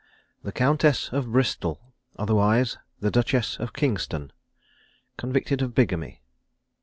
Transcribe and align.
THE 0.41 0.51
COUNTESS 0.51 1.09
OF 1.13 1.31
BRISTOL, 1.31 1.79
OTHERWISE 2.17 2.79
THE 3.01 3.11
DUCHESS 3.11 3.59
OF 3.59 3.73
KINGSTON. 3.73 4.31
CONVICTED 5.17 5.61
OF 5.61 5.75
BIGAMY. 5.75 6.23